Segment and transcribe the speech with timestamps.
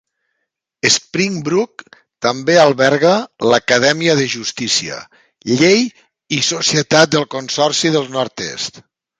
[0.93, 1.83] Springbrook
[2.27, 3.11] també alberga
[3.51, 4.97] l'Acadèmia de Justícia,
[5.53, 5.87] Llei
[6.39, 8.87] i Societat del Consorci del nord-est.